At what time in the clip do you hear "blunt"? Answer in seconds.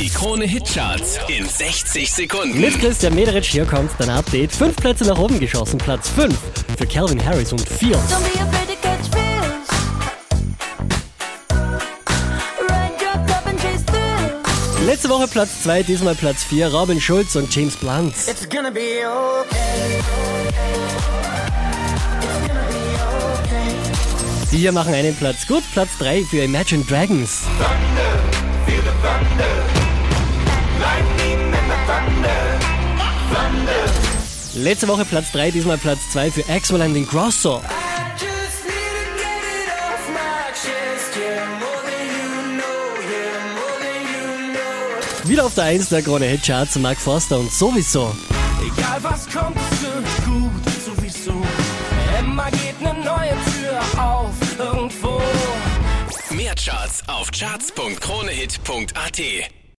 17.76-18.14